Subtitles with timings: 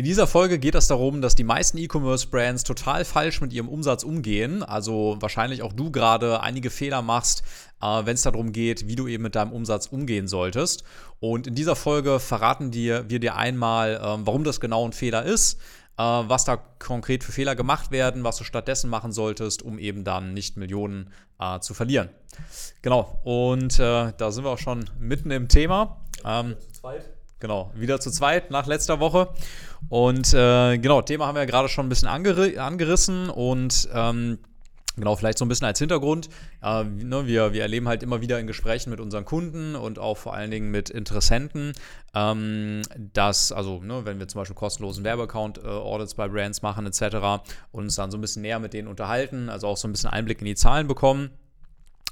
[0.00, 4.02] In dieser Folge geht es darum, dass die meisten E-Commerce-Brands total falsch mit ihrem Umsatz
[4.02, 4.62] umgehen.
[4.62, 7.42] Also wahrscheinlich auch du gerade einige Fehler machst,
[7.82, 10.84] äh, wenn es darum geht, wie du eben mit deinem Umsatz umgehen solltest.
[11.18, 15.60] Und in dieser Folge verraten wir dir einmal, äh, warum das genau ein Fehler ist,
[15.98, 20.02] äh, was da konkret für Fehler gemacht werden, was du stattdessen machen solltest, um eben
[20.02, 22.08] dann nicht Millionen äh, zu verlieren.
[22.80, 26.00] Genau, und da sind wir auch schon mitten im Thema.
[26.24, 27.19] Ähm, zweit.
[27.40, 29.28] Genau, wieder zu zweit nach letzter Woche.
[29.88, 34.38] Und äh, genau, Thema haben wir ja gerade schon ein bisschen anger angerissen und ähm,
[34.96, 36.28] Genau, vielleicht so ein bisschen als Hintergrund.
[36.62, 40.18] Äh, ne, wir, wir erleben halt immer wieder in Gesprächen mit unseren Kunden und auch
[40.18, 41.72] vor allen Dingen mit Interessenten,
[42.14, 42.82] ähm,
[43.14, 47.16] dass, also ne, wenn wir zum Beispiel kostenlosen Werbeaccount-Audits äh, bei Brands machen etc.
[47.72, 50.10] und uns dann so ein bisschen näher mit denen unterhalten, also auch so ein bisschen
[50.10, 51.30] Einblick in die Zahlen bekommen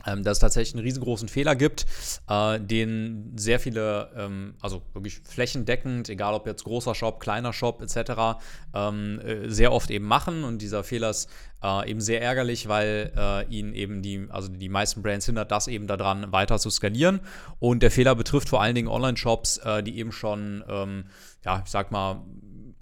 [0.07, 1.87] ähm, dass es tatsächlich einen riesengroßen Fehler gibt,
[2.29, 7.83] äh, den sehr viele, ähm, also wirklich flächendeckend, egal ob jetzt großer Shop, kleiner Shop
[7.83, 8.39] etc.,
[8.75, 10.45] ähm, äh, sehr oft eben machen.
[10.45, 11.29] Und dieser Fehler ist
[11.63, 15.69] äh, eben sehr ärgerlich, weil äh, ihn eben die, also die meisten Brands hindert das
[15.69, 17.21] eben daran, weiter zu skalieren.
[17.59, 21.05] Und der Fehler betrifft vor allen Dingen Online-Shops, äh, die eben schon, ähm,
[21.45, 22.23] ja, ich sag mal,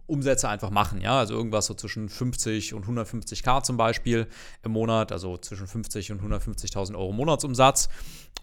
[0.07, 4.27] Umsätze einfach machen, ja, also irgendwas so zwischen 50 und 150k zum Beispiel
[4.63, 7.89] im Monat, also zwischen 50 und 150.000 Euro Monatsumsatz.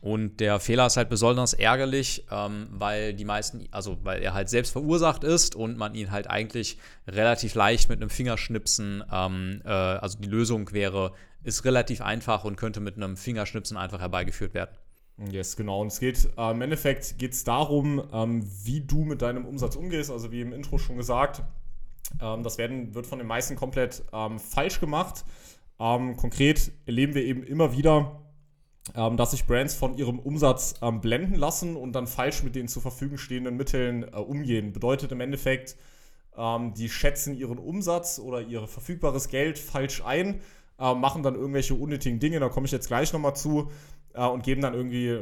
[0.02, 4.50] Und der Fehler ist halt besonders ärgerlich, ähm, weil die meisten, also weil er halt
[4.50, 9.70] selbst verursacht ist und man ihn halt eigentlich relativ leicht mit einem Fingerschnipsen, ähm, äh,
[9.70, 14.76] also die Lösung wäre, ist relativ einfach und könnte mit einem Fingerschnipsen einfach herbeigeführt werden.
[15.18, 15.82] Yes, genau.
[15.82, 19.76] Und es geht äh, im Endeffekt geht es darum, ähm, wie du mit deinem Umsatz
[19.76, 20.10] umgehst.
[20.10, 21.44] Also wie im Intro schon gesagt,
[22.20, 25.24] ähm, das werden, wird von den meisten komplett ähm, falsch gemacht.
[25.80, 28.22] Ähm, konkret erleben wir eben immer wieder,
[28.96, 32.68] ähm, dass sich Brands von ihrem Umsatz ähm, blenden lassen und dann falsch mit den
[32.68, 34.74] zur Verfügung stehenden Mitteln äh, umgehen.
[34.74, 35.78] Bedeutet im Endeffekt,
[36.36, 40.42] die schätzen ihren Umsatz oder ihr verfügbares Geld falsch ein,
[40.80, 43.72] äh, machen dann irgendwelche unnötigen Dinge, da komme ich jetzt gleich nochmal zu,
[44.14, 45.20] äh, und geben dann irgendwie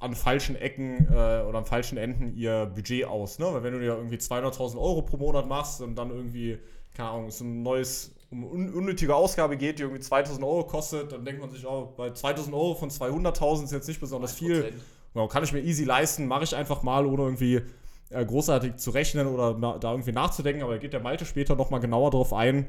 [0.00, 3.38] an falschen Ecken äh, oder an falschen Enden ihr Budget aus.
[3.38, 3.46] Ne?
[3.46, 6.58] Weil wenn du dir irgendwie 200.000 Euro pro Monat machst und dann irgendwie,
[6.94, 11.12] keine Ahnung, so ein neues, um un unnötige Ausgabe geht, die irgendwie 2.000 Euro kostet,
[11.12, 14.38] dann denkt man sich, oh, bei 2.000 Euro von 200.000 ist jetzt nicht besonders 1%.
[14.38, 14.72] viel.
[15.12, 17.62] Genau, kann ich mir easy leisten, mache ich einfach mal, ohne irgendwie
[18.10, 20.62] äh, großartig zu rechnen oder da irgendwie nachzudenken.
[20.62, 22.66] Aber da geht der Malte später nochmal genauer drauf ein.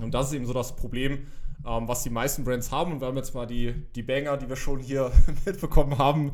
[0.00, 1.26] Und das ist eben so das Problem,
[1.66, 2.92] ähm, was die meisten Brands haben.
[2.92, 5.10] Und wir haben jetzt mal die, die Banger, die wir schon hier
[5.46, 6.32] mitbekommen haben,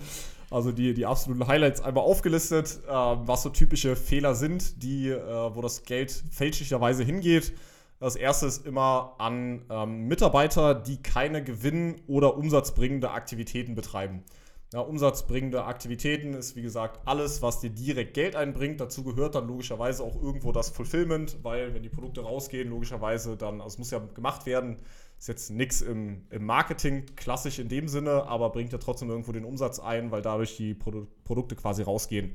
[0.50, 5.54] also die, die absoluten Highlights einmal aufgelistet, äh, was so typische Fehler sind, die, äh,
[5.54, 7.52] wo das Geld fälschlicherweise hingeht.
[8.00, 14.24] Das erste ist immer an ähm, Mitarbeiter, die keine gewinn- oder umsatzbringende Aktivitäten betreiben.
[14.72, 18.80] Ja, umsatzbringende Aktivitäten ist wie gesagt alles, was dir direkt Geld einbringt.
[18.80, 23.60] Dazu gehört dann logischerweise auch irgendwo das Fulfillment, weil wenn die Produkte rausgehen, logischerweise dann,
[23.60, 24.78] also es muss ja gemacht werden,
[25.18, 29.32] ist jetzt nichts im, im, Marketing klassisch in dem Sinne, aber bringt ja trotzdem irgendwo
[29.32, 32.34] den Umsatz ein, weil dadurch die Produ Produkte quasi rausgehen.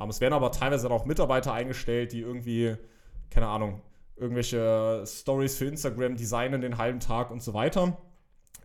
[0.00, 2.76] Ähm, es werden aber teilweise dann auch Mitarbeiter eingestellt, die irgendwie,
[3.28, 3.82] keine Ahnung,
[4.16, 7.98] irgendwelche Stories für Instagram designen den halben Tag und so weiter.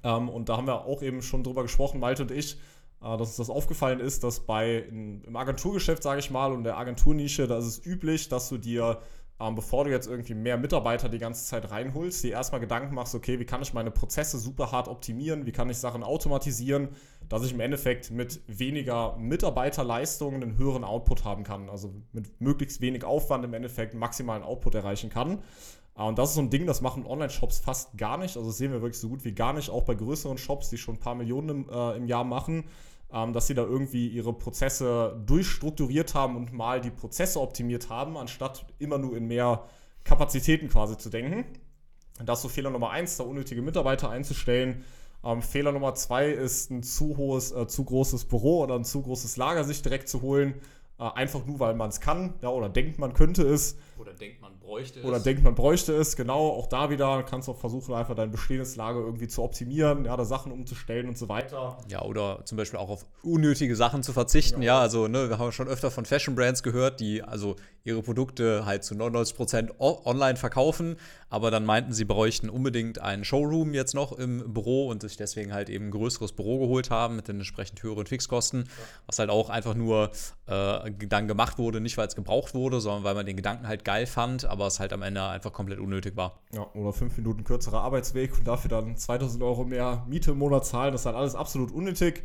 [0.03, 2.56] Ähm, und da haben wir auch eben schon drüber gesprochen, Malte und ich,
[3.02, 6.64] äh, dass uns das aufgefallen ist, dass bei in, im Agenturgeschäft, sage ich mal, und
[6.64, 9.00] der Agenturnische, da ist es üblich, dass du dir
[9.40, 13.16] ähm, bevor du jetzt irgendwie mehr Mitarbeiter die ganze Zeit reinholst, dir erstmal Gedanken machst,
[13.16, 16.90] okay, wie kann ich meine Prozesse super hart optimieren, wie kann ich Sachen automatisieren,
[17.30, 21.69] dass ich im Endeffekt mit weniger Mitarbeiterleistung einen höheren Output haben kann.
[21.69, 25.40] Also mit möglichst wenig Aufwand im Endeffekt maximalen Output erreichen kann.
[25.98, 28.38] Äh, und das ist so ein Ding, das machen Online-Shops fast gar nicht.
[28.38, 30.78] Also das sehen wir wirklich so gut wie gar nicht, auch bei größeren Shops, die
[30.78, 32.66] schon ein paar Millionen im, äh, im Jahr machen
[33.14, 38.18] ähm, dass sie da irgendwie ihre Prozesse durchstrukturiert haben und mal die Prozesse optimiert haben,
[38.18, 39.66] anstatt immer nur in mehr
[40.04, 41.46] Kapazitäten quasi zu denken.
[42.25, 44.84] Das ist so Fehler Nummer eins, da unnötige Mitarbeiter einzustellen.
[45.24, 49.02] Ähm, Fehler Nummer zwei ist ein zu hohes, äh, zu großes Büro oder ein zu
[49.04, 50.56] großes Lager sich direkt zu holen,
[51.12, 53.78] einfach nur weil man es kann, ja, oder denkt man könnte es.
[53.97, 55.06] Oder denkt man bräuchte es.
[55.06, 56.50] Oder denkt man bräuchte es, genau.
[56.50, 60.18] Auch da wieder kannst du auch versuchen, einfach dein bestehendes Lager irgendwie zu optimieren, ja,
[60.18, 61.78] da Sachen umzustellen und so weiter.
[61.88, 64.75] Ja, oder zum Beispiel auch auf unnötige Sachen zu verzichten, ja.
[64.75, 68.66] ja also, ne, wir haben schon öfter von Fashion Brands gehört, die also ihre Produkte
[68.66, 70.95] halt zu 99% online verkaufen,
[71.30, 75.54] aber dann meinten, sie bräuchten unbedingt einen Showroom jetzt noch im Büro und sich deswegen
[75.54, 78.83] halt eben ein größeres Büro geholt haben mit den entsprechend höheren Fixkosten, ja.
[79.07, 80.12] was halt auch einfach nur
[80.48, 83.86] äh, dann gemacht wurde, nicht weil es gebraucht wurde, sondern weil man den Gedanken halt
[83.86, 86.40] geil fand, aber es halt am Ende einfach komplett unnötig war.
[86.54, 90.66] Ja, oder fünf Minuten kürzerer Arbeitsweg und dafür dann 2000 Euro mehr Miete im Monat
[90.66, 92.24] zahlen, das ist halt alles absolut unnötig.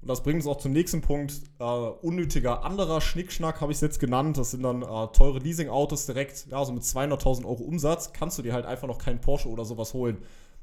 [0.00, 1.34] Und das bringt uns auch zum nächsten Punkt.
[1.58, 4.38] Äh, unnötiger anderer Schnickschnack habe ich es jetzt genannt.
[4.38, 6.46] Das sind dann äh, teure Leasing-Autos direkt.
[6.50, 9.64] Ja, so mit 200.000 Euro Umsatz kannst du dir halt einfach noch keinen Porsche oder
[9.64, 10.18] sowas holen.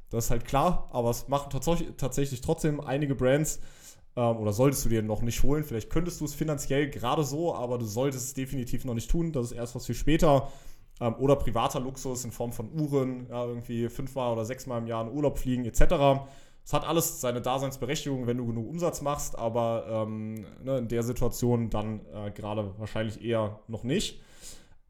[0.10, 1.50] Das ist halt klar, aber es machen
[1.98, 3.60] tatsächlich trotzdem einige Brands.
[4.16, 5.64] Ähm, oder solltest du dir noch nicht holen.
[5.64, 9.32] Vielleicht könntest du es finanziell gerade so, aber du solltest es definitiv noch nicht tun.
[9.32, 10.52] Das ist erst was für später.
[11.02, 15.06] Ähm, oder privater Luxus in Form von Uhren, ja, irgendwie fünfmal oder sechsmal im Jahr
[15.06, 16.26] in Urlaub fliegen, etc.
[16.64, 21.04] Es hat alles seine Daseinsberechtigung, wenn du genug Umsatz machst, aber ähm, ne, in der
[21.04, 24.22] Situation dann äh, gerade wahrscheinlich eher noch nicht.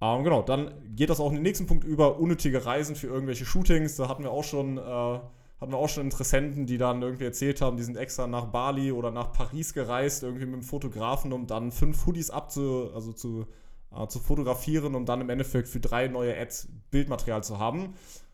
[0.02, 3.46] Ähm, genau, dann geht das auch in den nächsten Punkt über unnötige Reisen für irgendwelche
[3.46, 3.96] Shootings.
[3.96, 5.20] Da hatten wir auch schon, äh,
[5.60, 8.92] hatten wir auch schon Interessenten, die dann irgendwie erzählt haben, die sind extra nach Bali
[8.92, 13.48] oder nach Paris gereist, irgendwie mit dem Fotografen, um dann fünf Hoodies abzu, also zu,
[13.96, 17.94] äh, zu fotografieren, um dann im Endeffekt für drei neue Ads Bildmaterial zu haben.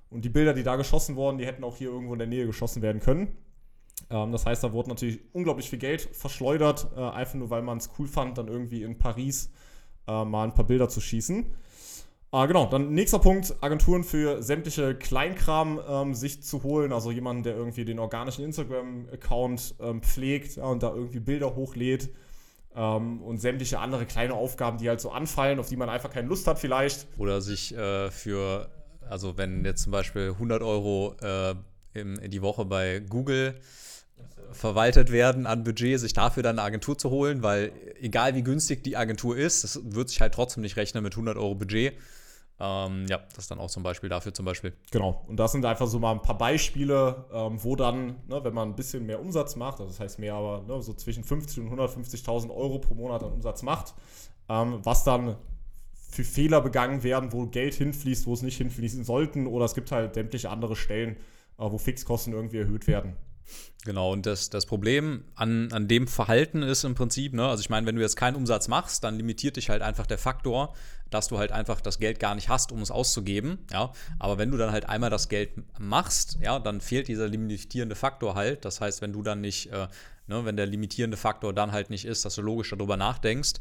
[0.10, 2.46] Und die Bilder, die da geschossen wurden, die hätten auch hier irgendwo in der Nähe
[2.46, 3.38] geschossen werden können.
[4.10, 7.78] Ähm, das heißt, da wurde natürlich unglaublich viel Geld verschleudert, äh, einfach nur weil man
[7.78, 9.52] es cool fand, dann irgendwie in Paris
[10.08, 11.46] äh, mal ein paar Bilder zu schießen.
[12.32, 17.44] Ah, genau, dann nächster Punkt, Agenturen für sämtliche Kleinkram ähm, sich zu holen, also jemanden,
[17.44, 22.10] der irgendwie den organischen Instagram-Account ähm, pflegt ja, und da irgendwie Bilder hochlädt
[22.74, 26.30] ähm, und sämtliche andere kleine Aufgaben, die halt so anfallen, auf die man einfach keine
[26.30, 27.06] Lust hat vielleicht.
[27.18, 28.70] Oder sich äh, für
[29.12, 31.54] also wenn jetzt zum Beispiel 100 Euro äh,
[31.94, 33.56] im, in die Woche bei Google
[34.54, 38.84] verwaltet werden an Budget, sich dafür dann eine Agentur zu holen, weil egal wie günstig
[38.84, 41.94] die Agentur ist, das wird sich halt trotzdem nicht rechnen mit 100 Euro Budget.
[42.64, 44.74] Ähm, ja, das ist dann auch zum Beispiel dafür zum Beispiel.
[44.92, 48.54] Genau, und das sind einfach so mal ein paar Beispiele, ähm, wo dann, ne, wenn
[48.54, 51.64] man ein bisschen mehr Umsatz macht, also das heißt mehr, aber ne, so zwischen 50
[51.64, 53.96] und 150.000 Euro pro Monat an Umsatz macht,
[54.48, 55.38] ähm, was dann
[56.12, 59.92] für Fehler begangen werden, wo Geld hinfließt, wo es nicht hinfließen sollten, oder es gibt
[59.92, 61.16] halt sämtliche andere Stellen,
[61.58, 63.16] äh, wo Fixkosten irgendwie erhöht werden.
[63.84, 67.70] Genau, und das, das Problem an, an dem Verhalten ist im Prinzip, ne, also ich
[67.70, 70.76] meine, wenn du jetzt keinen Umsatz machst, dann limitiert dich halt einfach der Faktor,
[71.10, 73.92] dass du halt einfach das Geld gar nicht hast, um es auszugeben, ja.
[74.20, 78.36] Aber wenn du dann halt einmal das Geld machst, ja, dann fehlt dieser limitierende Faktor
[78.36, 78.66] halt.
[78.66, 79.88] Das heißt, wenn du dann nicht äh,
[80.32, 83.56] Ne, wenn der limitierende Faktor dann halt nicht ist, dass du logisch darüber nachdenkst,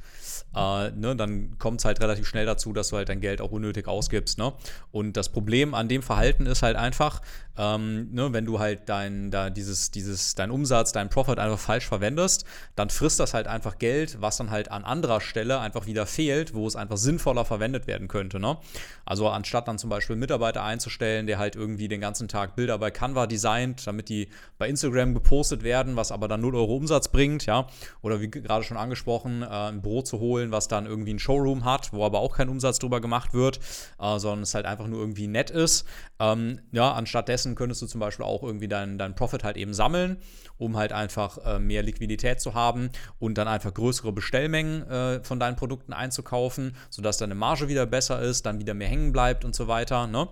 [0.54, 3.50] äh, ne, dann kommt es halt relativ schnell dazu, dass du halt dein Geld auch
[3.50, 4.38] unnötig ausgibst.
[4.38, 4.52] Ne?
[4.92, 7.22] Und das Problem an dem Verhalten ist halt einfach,
[7.58, 11.88] ähm, ne, wenn du halt dein, da dieses, dieses, dein Umsatz, dein Profit einfach falsch
[11.88, 12.44] verwendest,
[12.76, 16.54] dann frisst das halt einfach Geld, was dann halt an anderer Stelle einfach wieder fehlt,
[16.54, 18.38] wo es einfach sinnvoller verwendet werden könnte.
[18.38, 18.58] Ne?
[19.04, 22.78] Also anstatt dann zum Beispiel einen Mitarbeiter einzustellen, der halt irgendwie den ganzen Tag Bilder
[22.78, 26.76] bei Canva designt, damit die bei Instagram gepostet werden, was aber dann nur 0 Euro
[26.76, 27.66] Umsatz bringt, ja,
[28.02, 31.64] oder wie gerade schon angesprochen, äh, ein Büro zu holen, was dann irgendwie ein Showroom
[31.64, 33.58] hat, wo aber auch kein Umsatz drüber gemacht wird,
[33.98, 35.86] äh, sondern es halt einfach nur irgendwie nett ist.
[36.18, 40.18] Ähm, ja, anstattdessen könntest du zum Beispiel auch irgendwie deinen dein Profit halt eben sammeln,
[40.58, 45.40] um halt einfach äh, mehr Liquidität zu haben und dann einfach größere Bestellmengen äh, von
[45.40, 49.54] deinen Produkten einzukaufen, sodass deine Marge wieder besser ist, dann wieder mehr hängen bleibt und
[49.54, 50.06] so weiter.
[50.06, 50.28] Ne?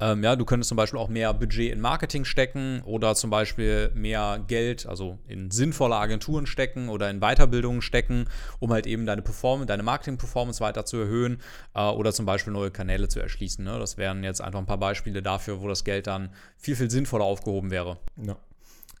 [0.00, 3.90] Ähm, ja, du könntest zum Beispiel auch mehr Budget in Marketing stecken oder zum Beispiel
[3.94, 8.26] mehr Geld, also in sinnvolle Agenturen stecken oder in Weiterbildungen stecken,
[8.58, 11.40] um halt eben deine Performance, deine Marketing-Performance weiter zu erhöhen
[11.74, 13.64] äh, oder zum Beispiel neue Kanäle zu erschließen.
[13.64, 13.78] Ne?
[13.78, 17.24] Das wären jetzt einfach ein paar Beispiele dafür, wo das Geld dann viel, viel sinnvoller
[17.24, 17.98] aufgehoben wäre.
[18.16, 18.36] Ja,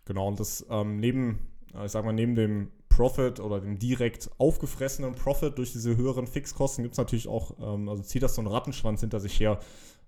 [0.04, 0.28] genau.
[0.28, 5.14] Und das ähm, neben, äh, ich sag mal, neben dem Profit oder dem direkt aufgefressenen
[5.14, 8.48] Profit durch diese höheren Fixkosten gibt es natürlich auch, ähm, also zieht das so einen
[8.48, 9.58] Rattenschwanz hinter sich her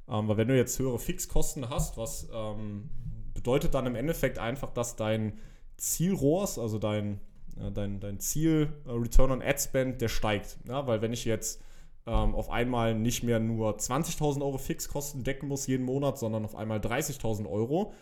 [0.08, 2.90] ähm, weil wenn du jetzt höhere Fixkosten hast, was ähm,
[3.34, 5.38] bedeutet dann im Endeffekt einfach, dass dein
[5.76, 7.20] Zielrohrs, also dein,
[7.58, 10.58] äh, dein, dein Ziel äh, Return on Ad Spend, der steigt.
[10.68, 11.60] Ja, weil wenn ich jetzt
[12.06, 16.54] ähm, auf einmal nicht mehr nur 20.000 Euro Fixkosten decken muss jeden Monat, sondern auf
[16.54, 17.92] einmal 30.000 Euro,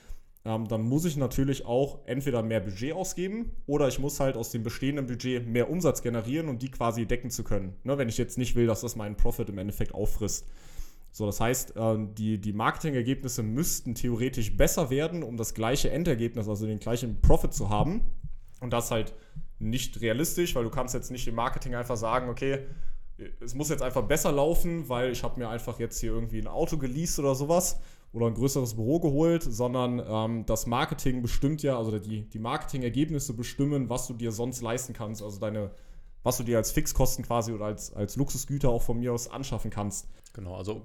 [0.45, 4.51] ähm, dann muss ich natürlich auch entweder mehr Budget ausgeben oder ich muss halt aus
[4.51, 7.77] dem bestehenden Budget mehr Umsatz generieren, um die quasi decken zu können.
[7.85, 10.49] Ne, wenn ich jetzt nicht will, dass das meinen Profit im Endeffekt auffrisst.
[11.13, 16.49] So, das heißt, äh, die, die Marketingergebnisse müssten theoretisch besser werden, um das gleiche Endergebnis,
[16.49, 18.03] also den gleichen Profit zu haben.
[18.61, 19.13] Und das halt
[19.59, 22.61] nicht realistisch, weil du kannst jetzt nicht im Marketing einfach sagen, okay,
[23.41, 26.49] es muss jetzt einfach besser laufen, weil ich habe mir einfach jetzt hier irgendwie ein
[26.49, 27.79] Auto geleast oder sowas
[28.13, 33.35] oder ein größeres Büro geholt, sondern ähm, das Marketing bestimmt ja, also die, die Marketingergebnisse
[33.35, 35.71] bestimmen, was du dir sonst leisten kannst, also deine,
[36.23, 39.71] was du dir als Fixkosten quasi oder als, als Luxusgüter auch von mir aus anschaffen
[39.71, 40.09] kannst.
[40.33, 40.83] Genau, also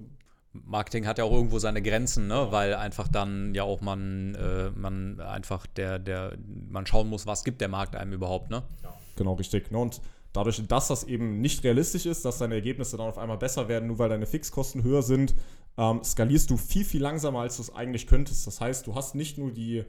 [0.53, 2.47] Marketing hat ja auch irgendwo seine Grenzen, ne?
[2.51, 6.37] weil einfach dann ja auch man, äh, man einfach der, der,
[6.69, 8.63] man schauen muss, was gibt der Markt einem überhaupt, ne?
[8.83, 8.93] Ja.
[9.15, 9.71] Genau, richtig.
[9.71, 9.77] Ne?
[9.77, 10.01] Und
[10.33, 13.87] dadurch, dass das eben nicht realistisch ist, dass deine Ergebnisse dann auf einmal besser werden,
[13.87, 15.35] nur weil deine Fixkosten höher sind,
[15.77, 18.47] ähm, skalierst du viel, viel langsamer, als du es eigentlich könntest.
[18.47, 19.85] Das heißt, du hast nicht nur die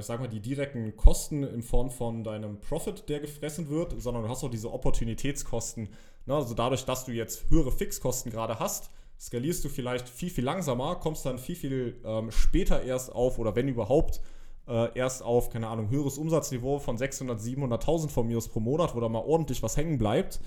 [0.00, 4.24] ich sag mal, die direkten Kosten in Form von deinem Profit, der gefressen wird, sondern
[4.24, 5.88] du hast auch diese Opportunitätskosten.
[6.26, 6.34] Ne?
[6.34, 10.96] Also dadurch, dass du jetzt höhere Fixkosten gerade hast, skalierst du vielleicht viel, viel langsamer,
[10.96, 14.20] kommst dann viel, viel ähm, später erst auf oder wenn überhaupt
[14.66, 19.00] äh, erst auf, keine Ahnung, höheres Umsatzniveau von 600, 700.000 von mir pro Monat, wo
[19.00, 20.40] da mal ordentlich was hängen bleibt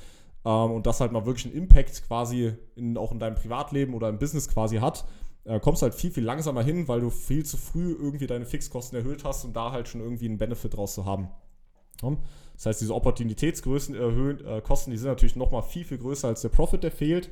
[0.45, 4.09] ähm, und das halt mal wirklich einen Impact quasi in, auch in deinem Privatleben oder
[4.09, 5.05] im Business quasi hat,
[5.47, 8.97] äh, kommst halt viel, viel langsamer hin, weil du viel zu früh irgendwie deine Fixkosten
[8.97, 11.29] erhöht hast und da halt schon irgendwie einen Benefit draus zu haben.
[12.53, 16.41] Das heißt, diese Opportunitätsgrößen erhöhen, äh, Kosten, die sind natürlich nochmal viel, viel größer als
[16.41, 17.29] der Profit, der fehlt.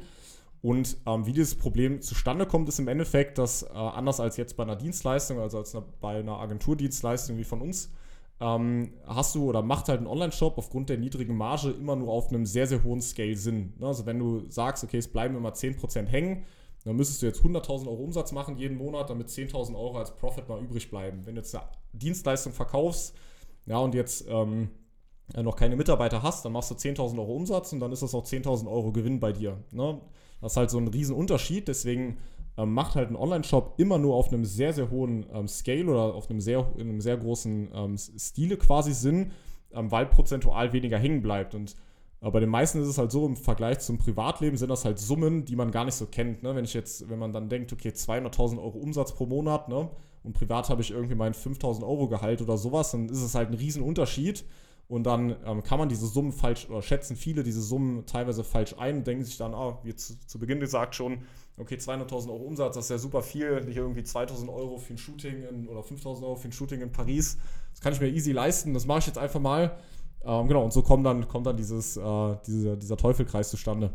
[0.61, 4.57] Und ähm, wie dieses Problem zustande kommt, ist im Endeffekt, dass äh, anders als jetzt
[4.57, 7.91] bei einer Dienstleistung, also als eine, bei einer Agenturdienstleistung wie von uns,
[8.39, 12.29] ähm, hast du oder macht halt ein Online-Shop aufgrund der niedrigen Marge immer nur auf
[12.29, 13.73] einem sehr, sehr hohen Scale Sinn.
[13.77, 13.87] Ne?
[13.87, 16.45] Also wenn du sagst, okay, es bleiben immer 10% hängen,
[16.85, 20.47] dann müsstest du jetzt 100.000 Euro Umsatz machen jeden Monat, damit 10.000 Euro als Profit
[20.47, 21.25] mal übrig bleiben.
[21.25, 23.15] Wenn du jetzt eine Dienstleistung verkaufst,
[23.65, 24.69] ja, und jetzt ähm,
[25.35, 28.23] noch keine Mitarbeiter hast, dann machst du 10.000 Euro Umsatz und dann ist das auch
[28.23, 29.57] 10.000 Euro Gewinn bei dir.
[29.71, 29.99] Ne?
[30.41, 32.17] Das ist halt so ein Riesenunterschied, deswegen
[32.57, 36.13] ähm, macht halt ein Online-Shop immer nur auf einem sehr, sehr hohen ähm, Scale oder
[36.13, 39.31] auf einem sehr, in einem sehr großen ähm, Stile quasi Sinn,
[39.73, 41.55] ähm, weil prozentual weniger hängen bleibt.
[41.55, 41.75] Und
[42.25, 44.97] aber bei den meisten ist es halt so, im Vergleich zum Privatleben sind das halt
[44.97, 46.41] Summen, die man gar nicht so kennt.
[46.41, 46.55] Ne?
[46.55, 49.91] Wenn ich jetzt, wenn man dann denkt, okay, 200.000 Euro Umsatz pro Monat, ne?
[50.23, 53.49] Und privat habe ich irgendwie mein 5.000 Euro Gehalt oder sowas, dann ist es halt
[53.49, 54.43] ein Riesenunterschied.
[54.87, 58.73] Und dann ähm, kann man diese Summen falsch, oder schätzen viele diese Summen teilweise falsch
[58.79, 61.19] ein und denken sich dann, ah, wie zu, zu Beginn gesagt schon,
[61.59, 64.97] okay, 200.000 Euro Umsatz, das ist ja super viel, nicht irgendwie 2.000 Euro für ein
[64.97, 67.37] Shooting in, oder 5.000 Euro für ein Shooting in Paris.
[67.69, 69.77] Das kann ich mir easy leisten, das mache ich jetzt einfach mal.
[70.25, 73.91] Ähm, genau, und so kommt dann, kommt dann dieses, äh, diese, dieser Teufelkreis zustande.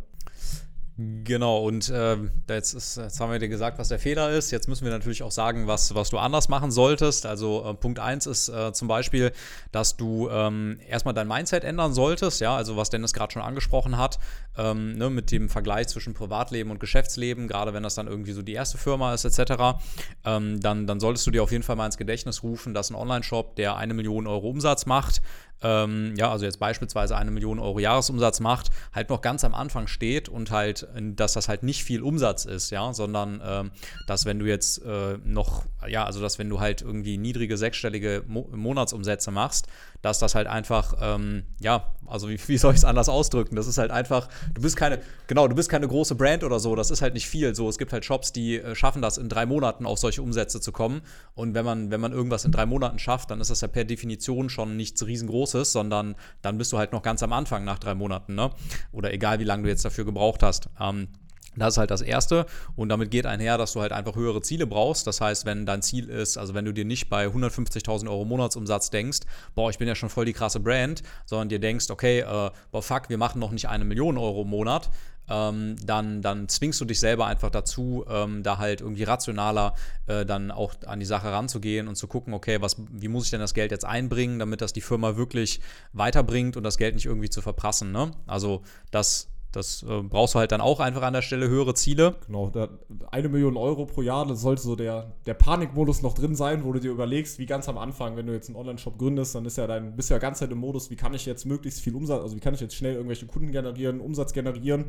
[1.24, 4.50] Genau, und ähm, jetzt, ist, jetzt haben wir dir gesagt, was der Fehler ist.
[4.50, 7.24] Jetzt müssen wir natürlich auch sagen, was, was du anders machen solltest.
[7.24, 9.32] Also äh, Punkt 1 ist äh, zum Beispiel,
[9.72, 13.96] dass du ähm, erstmal dein Mindset ändern solltest, ja, also was Dennis gerade schon angesprochen
[13.96, 14.18] hat,
[14.58, 18.42] ähm, ne, mit dem Vergleich zwischen Privatleben und Geschäftsleben, gerade wenn das dann irgendwie so
[18.42, 19.80] die erste Firma ist, etc.,
[20.26, 22.94] ähm, dann, dann solltest du dir auf jeden Fall mal ins Gedächtnis rufen, dass ein
[22.94, 25.22] Online-Shop, der eine Million Euro Umsatz macht,
[25.62, 29.86] ähm, ja, also jetzt beispielsweise eine Million Euro Jahresumsatz macht, halt noch ganz am Anfang
[29.86, 33.70] steht und halt, dass das halt nicht viel Umsatz ist, ja, sondern ähm,
[34.06, 38.24] dass wenn du jetzt äh, noch, ja, also dass wenn du halt irgendwie niedrige sechsstellige
[38.26, 39.66] Mo Monatsumsätze machst,
[40.02, 43.54] dass das halt einfach, ähm, ja, also wie, wie soll ich es anders ausdrücken?
[43.54, 46.74] Das ist halt einfach, du bist keine, genau, du bist keine große Brand oder so,
[46.74, 47.54] das ist halt nicht viel.
[47.54, 50.60] So, es gibt halt Shops, die äh, schaffen das in drei Monaten auf solche Umsätze
[50.60, 51.02] zu kommen.
[51.34, 53.84] Und wenn man, wenn man irgendwas in drei Monaten schafft, dann ist das ja per
[53.84, 57.94] Definition schon nichts riesengroßes, sondern dann bist du halt noch ganz am Anfang nach drei
[57.94, 58.50] Monaten, ne?
[58.92, 60.68] Oder egal, wie lange du jetzt dafür gebraucht hast.
[60.80, 61.08] Ähm,
[61.56, 64.66] das ist halt das Erste und damit geht einher, dass du halt einfach höhere Ziele
[64.66, 65.06] brauchst.
[65.06, 68.90] Das heißt, wenn dein Ziel ist, also wenn du dir nicht bei 150.000 Euro Monatsumsatz
[68.90, 69.20] denkst,
[69.54, 72.82] boah, ich bin ja schon voll die krasse Brand, sondern dir denkst, okay, äh, boah,
[72.82, 74.90] fuck, wir machen noch nicht eine Million Euro im Monat,
[75.30, 79.74] ähm, dann, dann zwingst du dich selber einfach dazu, ähm, da halt irgendwie rationaler
[80.06, 83.30] äh, dann auch an die Sache ranzugehen und zu gucken, okay, was, wie muss ich
[83.30, 85.60] denn das Geld jetzt einbringen, damit das die Firma wirklich
[85.92, 87.92] weiterbringt und das Geld nicht irgendwie zu verprassen.
[87.92, 88.10] Ne?
[88.26, 92.16] Also das das äh, brauchst du halt dann auch einfach an der Stelle höhere Ziele.
[92.26, 92.68] Genau, da,
[93.10, 96.72] eine Million Euro pro Jahr, das sollte so der, der Panikmodus noch drin sein, wo
[96.72, 99.58] du dir überlegst, wie ganz am Anfang, wenn du jetzt einen Online-Shop gründest, dann ist
[99.58, 101.94] ja dein, bist du ja ganz Zeit im Modus, wie kann ich jetzt möglichst viel
[101.94, 104.86] Umsatz, also wie kann ich jetzt schnell irgendwelche Kunden generieren, Umsatz generieren.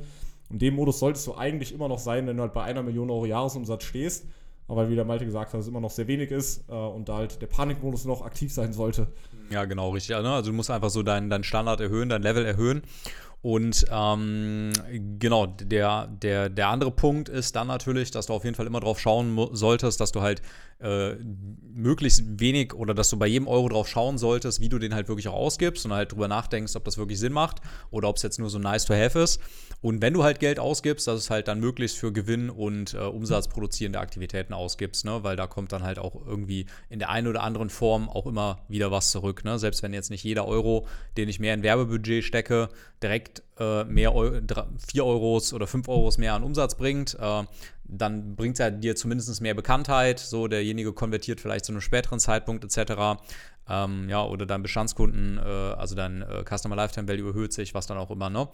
[0.50, 3.10] Und dem Modus solltest du eigentlich immer noch sein, wenn du halt bei einer Million
[3.10, 4.26] Euro Jahresumsatz stehst.
[4.68, 7.18] Aber wie der Malte gesagt hat, es immer noch sehr wenig ist äh, und da
[7.18, 9.08] halt der Panikmodus noch aktiv sein sollte.
[9.50, 10.16] Ja, genau, richtig.
[10.16, 12.82] Also du musst einfach so deinen dein Standard erhöhen, dein Level erhöhen.
[13.42, 14.72] Und ähm,
[15.18, 18.80] genau, der, der, der andere Punkt ist dann natürlich, dass du auf jeden Fall immer
[18.80, 20.44] drauf schauen solltest, dass du halt
[20.82, 21.16] äh,
[21.74, 25.08] möglichst wenig oder dass du bei jedem Euro drauf schauen solltest, wie du den halt
[25.08, 28.24] wirklich auch ausgibst und halt drüber nachdenkst, ob das wirklich Sinn macht oder ob es
[28.24, 29.40] jetzt nur so nice to have ist.
[29.82, 32.98] Und wenn du halt Geld ausgibst, dass es halt dann möglichst für Gewinn und äh,
[32.98, 35.24] Umsatz produzierende Aktivitäten ausgibst, ne?
[35.24, 38.60] weil da kommt dann halt auch irgendwie in der einen oder anderen Form auch immer
[38.68, 39.44] wieder was zurück.
[39.44, 39.58] Ne?
[39.58, 42.70] Selbst wenn jetzt nicht jeder Euro, den ich mehr in Werbebudget stecke,
[43.02, 44.42] direkt äh, mehr Eu
[44.92, 47.44] 4 Euros oder 5 Euros mehr an Umsatz bringt, äh,
[47.84, 50.20] dann bringt ja dir zumindest mehr Bekanntheit.
[50.20, 53.22] So, derjenige konvertiert vielleicht zu einem späteren Zeitpunkt etc.
[53.70, 57.88] Ähm, ja, oder dein Bestandskunden, äh, also dein äh, Customer Lifetime Value erhöht sich, was
[57.88, 58.48] dann auch immer, ne?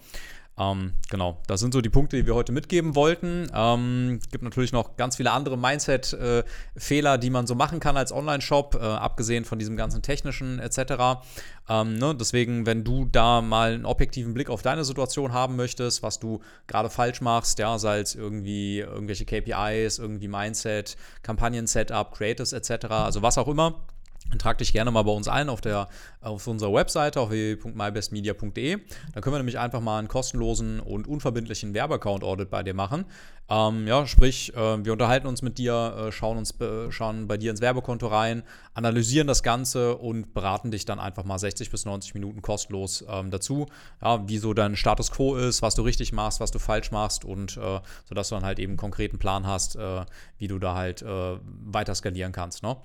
[0.58, 3.48] Ähm, genau, das sind so die Punkte, die wir heute mitgeben wollten.
[3.54, 8.10] Ähm, gibt natürlich noch ganz viele andere Mindset-Fehler, äh, die man so machen kann als
[8.10, 11.22] Online-Shop, äh, abgesehen von diesem ganzen technischen etc.
[11.68, 12.14] Ähm, ne?
[12.14, 16.40] Deswegen, wenn du da mal einen objektiven Blick auf deine Situation haben möchtest, was du
[16.66, 23.22] gerade falsch machst, ja, sei es irgendwie irgendwelche KPIs, irgendwie Mindset, Kampagnen-Setup, Creatives etc., also
[23.22, 23.84] was auch immer,
[24.30, 25.88] dann trag dich gerne mal bei uns ein auf, der,
[26.20, 28.78] auf unserer Webseite auf www.mybestmedia.de.
[29.14, 33.06] Da können wir nämlich einfach mal einen kostenlosen und unverbindlichen Werbeaccount-Audit bei dir machen.
[33.50, 37.38] Ähm, ja, sprich, äh, wir unterhalten uns mit dir, äh, schauen, uns, äh, schauen bei
[37.38, 38.42] dir ins Werbekonto rein,
[38.74, 43.30] analysieren das Ganze und beraten dich dann einfach mal 60 bis 90 Minuten kostenlos ähm,
[43.30, 43.66] dazu,
[44.02, 47.24] ja, wie so dein Status quo ist, was du richtig machst, was du falsch machst
[47.24, 50.04] und äh, sodass du dann halt eben einen konkreten Plan hast, äh,
[50.36, 52.62] wie du da halt äh, weiter skalieren kannst.
[52.62, 52.76] Ne?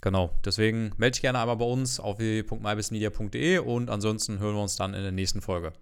[0.00, 4.76] Genau, deswegen melde dich gerne einmal bei uns auf www.mybestmedia.de und ansonsten hören wir uns
[4.76, 5.72] dann in der nächsten Folge.